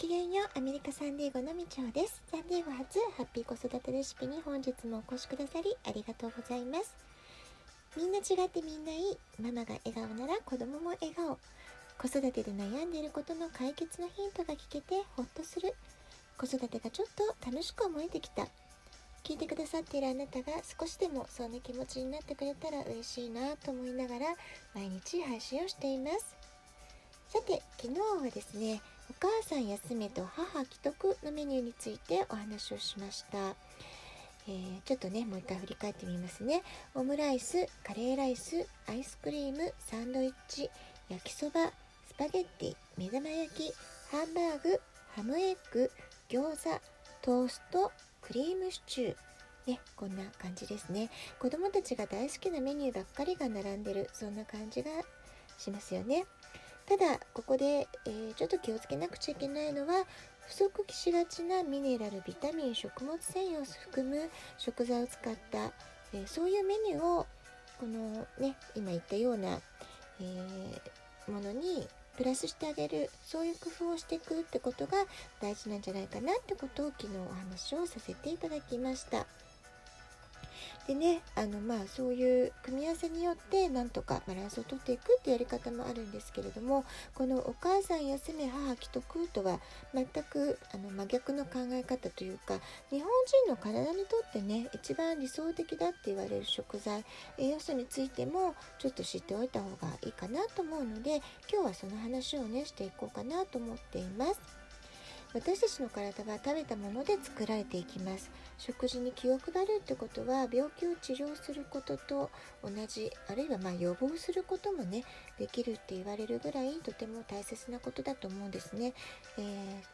[0.00, 2.22] きげんようアメリカサンディエゴのみちょうです。
[2.30, 6.96] サンディエゴ初ハッピー子育てレシピに本日もお越しくださりありがとうございます。
[7.98, 11.36] みんな違ってみんないいママが笑顔なら子供も笑顔。
[11.98, 15.74] 子育てで悩んでいることの解決のヒントが聞けてほっとする。
[16.38, 18.48] 子育てがちょっと楽しく思えてきた。
[19.22, 20.46] 聞いてくださっているあなたが
[20.80, 24.34] 少しでもそんな気持ちになってくれたら嬉しいなと思いながら
[24.74, 26.34] 毎日配信をしています。
[27.28, 28.80] さて昨日はですね
[29.10, 33.38] お母さん休めと母既得のメニューについてお話をしました、
[34.46, 36.62] えー、ちょっとねもう一回振り返ってみますね。
[36.94, 40.70] オムライスカレーライスアイスクリームサンドイッチ
[41.08, 41.72] 焼きそば
[42.06, 43.72] スパゲッティ目玉焼き
[44.12, 44.80] ハンバーグ
[45.16, 45.90] ハムエッグ
[46.28, 46.80] 餃子
[47.20, 47.90] トースト
[48.22, 49.16] クリームシチュー。
[49.66, 51.10] ね、こんな感じですね。
[51.40, 54.90] 子供たちが大好きなメニューばっかりが並んでるそんな感じが
[55.58, 56.26] しますよね。
[56.90, 60.06] ただここで、えー、ちょっと気をつけなくちゃいけないのは
[60.48, 64.28] 不足しがちなミネラルビタミン食物繊維を含む
[64.58, 65.70] 食材を使った、
[66.12, 67.26] えー、そういうメニューを
[67.78, 69.60] このね今言ったような、
[70.20, 74.98] えー、ものにプラスしてあげるそういう工夫をしていくってことが
[75.40, 79.26] 大事なんじゃないかなってことを昨日お話をさせていただきました。
[80.86, 89.60] でねあのまあそういう組み合わせによってなんとかバランスをとっていくっていうやり方もあるんですけれどもこのお母さん休め母既得とは
[89.94, 92.58] 全くあの真逆の考え方というか
[92.90, 93.08] 日本
[93.46, 97.04] 人の体にとってね一番理想的だって言われる食材
[97.38, 101.16] 栄養素についてもちょっと知っておいた方がいいかなと思うので
[101.50, 104.59] 今日はその話をねしていこうかなと思っています。
[105.32, 108.30] 私たちの体は食べたもので作られていきます。
[108.58, 112.30] 食事に気を配るってことは病気を治療することと
[112.62, 115.04] 同じあるいはま予防することもね
[115.38, 118.92] できるって言われるぐらいとても大切なことだと思うんですね、
[119.38, 119.44] えー、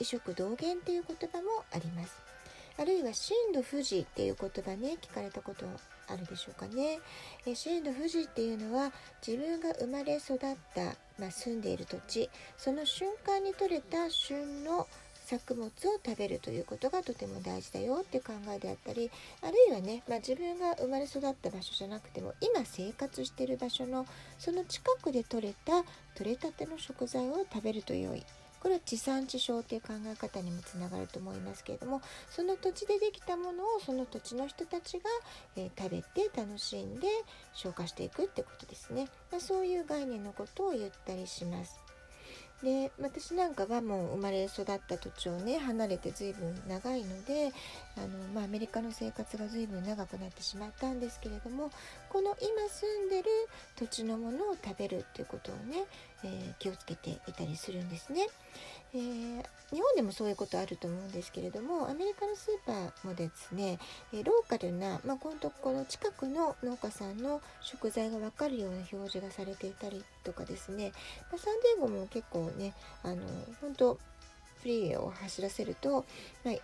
[0.00, 2.38] 異食同源っていう言葉もあります。
[2.80, 5.66] あるいは震度富士っていう言葉ね聞かれたこと
[6.06, 7.00] あるでしょうかね。
[7.44, 8.92] え震度富士っていうのは
[9.26, 10.38] 自分が生まれ育っ
[10.74, 12.30] た、まあ、住んでいる土地。
[12.56, 14.86] その瞬間に採れた旬の
[15.28, 15.70] 作物を
[16.02, 19.10] 食べるということがとても大事だよって考えであったり
[19.42, 24.06] あるいはね、まあ、自分が生まれ育った場所じゃなくても今生活してる場所の
[24.38, 25.84] その近くで採れた
[26.16, 28.24] 採れたての食材を食べると良い。
[28.60, 35.04] これは地産地消という考え方にもつながると思いますけれどもその土地でできたものをその土地の人たちが、
[35.56, 37.06] えー、食べて楽しんで
[37.54, 41.87] 消化していくってことですね、まあ、そういう概念のことを言ったりします。
[42.62, 47.52] で私なんかはもう生まれ育った土地をね離れて随分長いので
[47.96, 51.70] あの、まあ、アメリカの生活が随分長くなってしまったんですけれども
[52.08, 53.28] この今住んでる
[53.76, 55.84] 土地のものを食べるっていうことをね、
[56.24, 58.26] えー、気をつけていたりするんですね。
[58.94, 63.78] えー、日本でもそういうことあると思うんですけれどもアメリカのスーパーもですね、
[64.14, 70.92] えローカルな、まあ、このとこの近くの農家さんの食材が分かるような表示がされていたりとかですね、
[71.30, 73.16] まあ、サンデーゴも結構ねあの
[73.60, 73.98] 本当
[74.62, 76.04] フリーを走らせると、
[76.44, 76.54] まあ、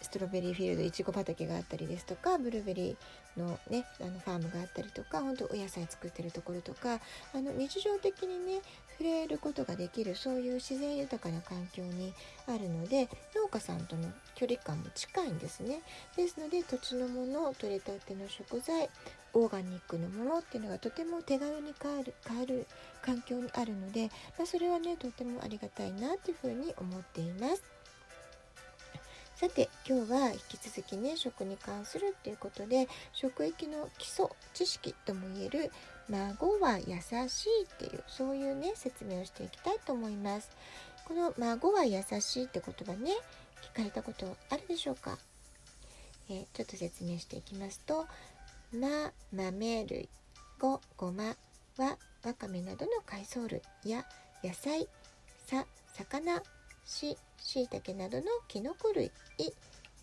[0.00, 7.00] ストロベリーフィールドいちご畑があったりですとかブルーベリーのねあのファームがあったりとか本当お野菜作ってるところとか
[7.34, 8.60] あの日常的にね
[8.98, 12.12] 触れることができるそういう自然豊かな環境に
[12.46, 15.82] あるので農家さんとの距離感も近いんですね
[16.16, 18.88] ですので土地のもの取れたての食材
[19.34, 22.66] オーガニックのものっていうのがとても手軽に買える買える
[23.02, 27.77] 環境にあるので、まあ、それはねとてもありがたいなっていうふうに思っています。
[29.38, 35.70] さて今日は引き続きね食に関するっていうことで食育の基礎知識ともいえる
[36.08, 36.96] 孫は優
[37.28, 40.50] しいっていうそういうね説明をしていきたいと思います。
[41.04, 43.12] この孫は優しいって言葉ね
[43.72, 45.16] 聞かれたことあるでしょうか、
[46.28, 48.08] えー、ちょっと説明していきますと
[48.72, 50.08] ま豆類
[50.58, 51.36] ごごま
[51.76, 54.04] はわかめなどの海藻類や
[54.42, 54.88] 野菜
[55.46, 56.42] さ魚
[56.88, 59.12] ししいたけなどのきのこ類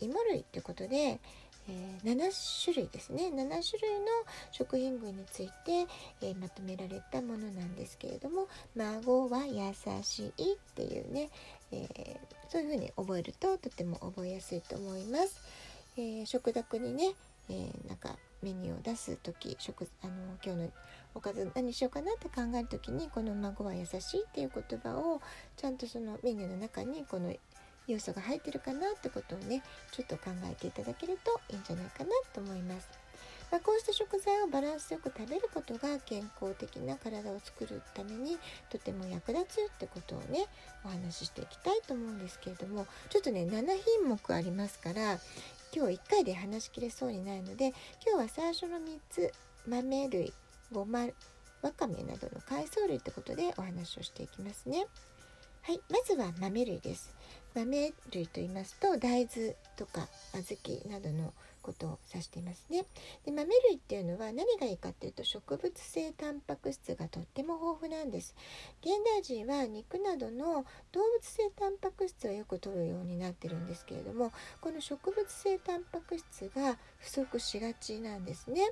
[0.00, 3.46] 芋類ということで、えー、7種類ですね7種
[3.82, 4.06] 類の
[4.50, 5.86] 食品群について、
[6.22, 9.72] えー、まとめられたものなんですけれども「孫は優
[10.02, 11.28] しい」っていうね、
[11.70, 12.18] えー、
[12.48, 15.40] そういうふうに覚えるととても覚えやすいと思います。
[15.96, 17.14] え食卓にね、
[17.48, 20.12] えなんかメニューを出す時食あの
[20.42, 20.72] 今日の
[21.14, 25.20] おかず何しようかなって考える時にこの「孫は優しい」っていう言葉を
[25.56, 27.34] ちゃんとそのメニューの中にこの
[27.86, 29.62] 要素が入ってるかなってことをね
[29.92, 32.88] ちょっと考えていただけるといいんじゃないかなと思います。
[33.50, 40.46] まあ、こうした食材をバランスよく食べることが健康的な体を作るためにとても役立つってことをね
[40.84, 43.66] お話ししていきたいと思うんですけれどもちょっとね7
[43.98, 45.18] 品目ありますから
[45.74, 47.74] 今日1回で話しきれそうにないので
[48.06, 49.32] 今日は最初の3つ
[49.66, 50.32] 豆類
[50.72, 51.06] ごま
[51.62, 54.86] わかめなどの海藻類ってことでお話をしていきますね。
[55.62, 57.14] はい、まずは豆類です。
[57.54, 62.84] 豆類と言いますと大豆とか小豆などのことを指していますね。
[63.24, 68.34] で豆類っていうのは何がいいかっていうと植物性タンパク質がとっても豊富なんです。
[68.80, 78.62] 現代人は肉などの動物性タンパク質をよく摂るようになってるんですけれどもこの植物性タンパク質が不足しがちなんですね。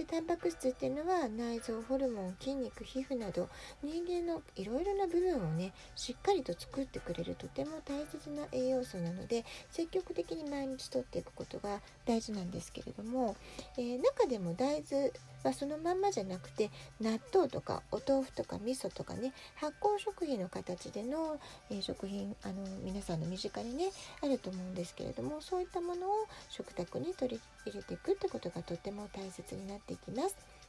[0.00, 3.50] でタンパク質っていうのは内臓ホルモン筋肉皮膚など
[3.82, 13.36] 人間のいろいろな部分をねしっかりと作ってくれるとても大切な栄養素なので積極的に毎日とっていくことが大事なんですけれども、
[13.76, 15.12] えー、中でも大豆
[15.44, 16.70] はそのまんまじゃなくて
[17.00, 21.38] 納豆とかお豆腐とか味噌とかね発酵食品の形での、
[21.70, 23.90] えー、食品あの皆さんの身近にね
[24.22, 30.59] あると思うんですけれどもそういったものを食卓に取り入れていくってことがとっても大切になっていきます。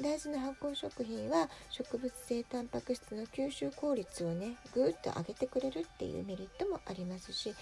[0.00, 7.56] 大豆の発酵食品は植物性タンパク質の吸収効率をねぐっと上げてくれるっていうメリットもありますし腸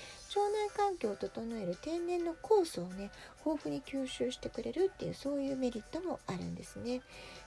[0.50, 3.10] 内環境を整える天然の酵素をね
[3.44, 7.00] 豊富に吸収してくれるっていうそういうメリットもあるんですね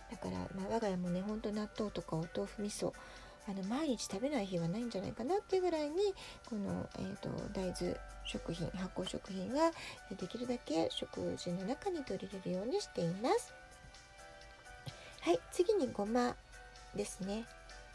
[0.10, 2.92] だから、まあ、我が家もねほんと納豆とかお豆腐味噌
[3.48, 5.98] あの毎日食べない日はないんじゃないかなっていうぐらいに
[6.50, 7.96] この、えーと、大豆
[8.26, 9.72] 食品発酵食品は
[10.20, 13.54] できるだけ食事の中に取り入れるようにしています。
[15.22, 16.36] はい次にごま
[16.96, 17.46] ですね。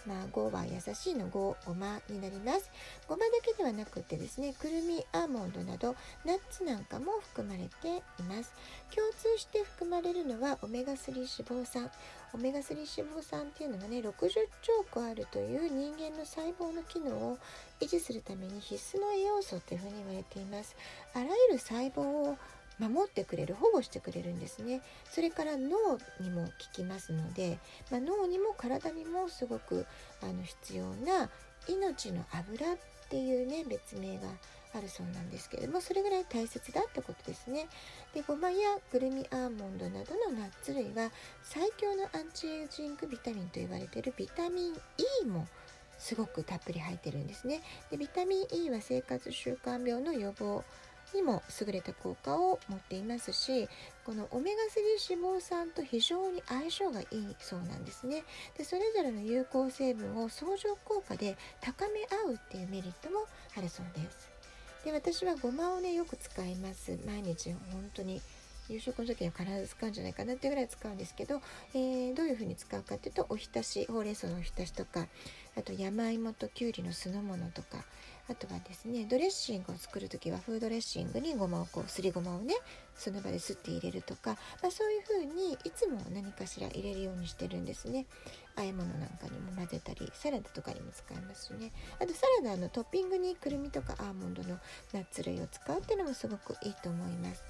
[0.06, 2.70] まあ、5は優しいの5ごまになります。
[3.08, 8.52] ごまだけではなくてですねくるみアーモンドなどナッツなんかも含まれています。
[8.94, 11.90] 共通して含まれるのはオメガ3脂肪酸。
[12.34, 14.12] オメガ3脂肪酸っていうのがね60
[14.60, 17.38] 兆個あるという人間の細胞の機能を
[17.80, 20.76] 維持するために必須の栄養素っていうふうに言われています。
[21.14, 22.36] あらゆる細胞を
[22.78, 24.82] 守ってくれる保護してくれるんですね。
[25.10, 27.58] それから脳にも効きますので、
[27.90, 29.86] まあ、脳にも体にもすごく
[30.22, 31.30] あの必要な
[31.68, 32.76] 命の油っ
[33.08, 34.28] ていうね別名が
[34.76, 37.68] あるそうなんですけれどもそれぐらい大切だってことですね。
[38.12, 41.10] でごまやくるみアーモンドなどのナッツ類は
[41.42, 44.74] 最強のアンチエイジングビタミンと言われているビタミン
[45.22, 45.46] E も
[45.96, 47.62] すごくたっぷり入ってるんですね。
[47.90, 50.64] でビタミン E は生活習慣病の予防
[51.14, 53.68] にも優れた効果を持っていますし
[54.04, 58.24] このオメガ3脂肪酸と非常に相性がいいそうなんですね。
[58.58, 63.26] でそれぞれの有効成分を相乗効果で高め合うっていうメリットも
[63.56, 64.28] あるそうです。
[64.84, 66.98] で私はごまをねよく使います。
[67.06, 68.20] 毎日本当に
[68.68, 71.40] 夕食の時には必ず使うんじゃないかなっていうぐらい使うんですけど、
[71.74, 75.06] えー、どういう風に使うかっていうとおひたしほうれん草のおひたしとか
[75.56, 77.84] あと山芋ときゅうりの酢の物とか
[78.26, 82.54] あとはですねドレッシングを作る時はフードレッシングにごまをこうすりごまをね
[82.96, 88.06] その場ですって入れるとか、まあ、そういう風にいつも何かしら入れるようにしてるんですね。
[88.56, 91.72] 和え物なんかにも混ぜたりサラダとかにも使いますしね。
[92.00, 94.58] あとサラダのトッピングにくるみとかアーモンドの
[94.92, 97.42] ナッツ類を使うっていうのもすごくいいと思います。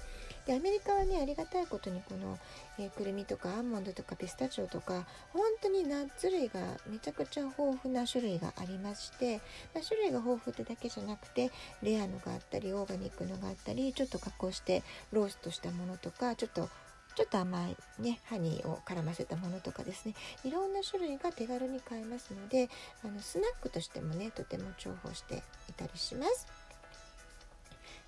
[0.45, 2.37] でアメリカはねありがたいことにこの、
[2.77, 9.37] えー、くるみとかアーモンドとかピスタチオとか本当にナッツ類がめちゃくちゃ豊富な種類がありまして、
[9.73, 16.69] まあ、種類が豊富ってだけじゃなくてレアのがあったりオーガニックのがあったりちょっと加工してローストしたものとかちょっと
[17.15, 22.69] ちょっと甘いねハニーを絡ませたものとかですねいろんな種類が手軽に買えますので
[23.03, 26.47] あのスナックとしてもねとても重宝していたりします。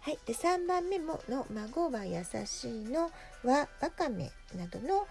[0.08, 3.12] はい、で3番目もの「孫は優しいの」
[3.44, 5.06] はわかめなどの、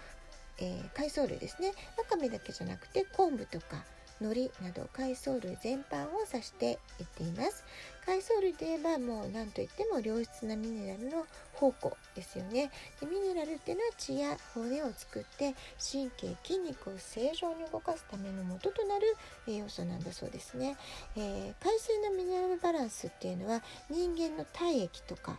[0.57, 1.71] えー、海藻類ですね。
[1.95, 3.85] わかめだけじゃなくて昆布とか
[4.19, 7.63] 海苔など海藻類全般を指して言っています。
[8.05, 12.71] 海藻類といえばもう何といっても良質なミネラルの宝庫ですよね。
[13.01, 15.53] でミネラルっていうのは血や骨を作って
[15.91, 19.15] 神経筋肉を正常に動かすための元となる
[19.47, 20.77] 栄養素なんだそうですね、
[21.17, 25.37] えー、海水のミネラルバランスっていうのは人間の体液とか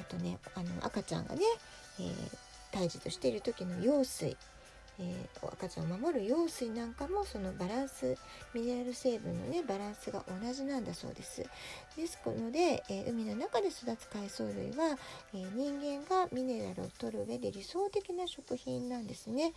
[0.00, 1.42] あとねあの赤ちゃんがね、
[2.00, 2.36] えー、
[2.72, 4.36] 胎児としている時の羊水
[4.98, 8.16] えー、赤ちゃんを守る羊水なんかもそのバランス
[8.54, 11.44] ミネラル成分のねバランスが同じなんだそうです。
[11.96, 14.98] ですので、えー、海の中で育つ海藻類は、
[15.34, 19.52] えー、人間がミネラルを取る上で理想的な食品なんですね。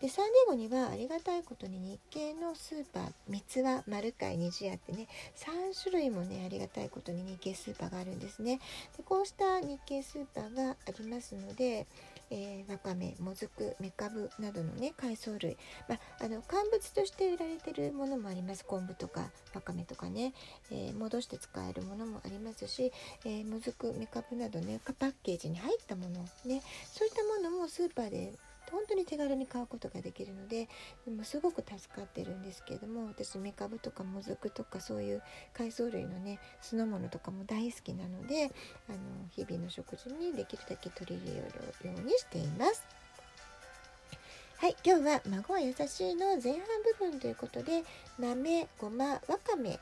[0.00, 8.60] でサンディエゴにはありがたいことに日系のスーパー三つ葉丸貝虹屋ってね3種類もねありがたいことに日系スーパーがあるんですね。
[8.96, 11.86] でこうした日系スーパーがありますので
[12.30, 15.56] えー、わかめもずくめかぶなどのね海藻類、
[15.88, 18.64] まあ、あの乾物として売られてるものもあります。
[18.64, 20.34] 昆布とかわかめとかね、
[20.70, 22.92] えー、戻して使えるものもありますし、
[23.24, 26.62] えー、もずくめかぶなどねパッケージに入ったものね。
[26.92, 28.32] そういったものもスーパーで
[28.70, 30.68] 本当に手軽に買うことができるので
[31.04, 38.50] でもすごく助かってるんですけれども私メカブとかもずくとかそういう海藻類のね酢の物とかも大好きなので
[38.88, 38.98] あの
[39.30, 42.84] 日々の食事にできるだけ取り入れるようにしています。
[44.58, 46.62] はい、今日は孫は優しいの前半
[46.98, 47.84] 部分ということで
[48.18, 49.78] 豆、ごま、わかめ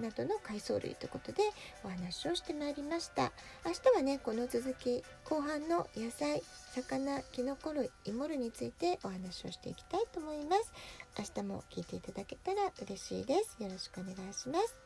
[0.00, 1.42] などの海藻類ということで
[1.84, 3.32] お話をしてまいりました。
[3.64, 6.42] 明日はねこの続き後半の野菜
[6.74, 10.72] 魚きのこ類芋類についてお話をしていきたいと思います。
[11.18, 13.62] 明日も聞いていただけたら嬉しいです。
[13.62, 14.85] よろしくお願いします。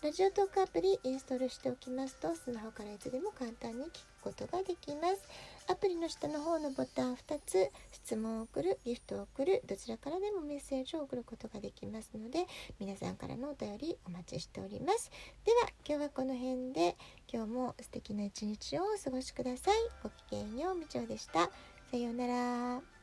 [0.00, 3.90] ラジオトークアプリインストールしておきますとスマホからいつでも簡単に聞く
[4.22, 5.28] ことができます。
[5.66, 12.46] アプリの下の方のボタン2つ質問を送るギフトを送るどちらからでもメッセージを送ることができますので
[12.78, 15.10] 皆さんからのお便りお待ちしております。
[15.44, 16.96] では今日はこの辺で
[17.32, 19.74] 今日も素敵な一日をお過ごしください。
[20.04, 21.50] ごきげんようみちょうでした。
[21.90, 22.97] さようなら。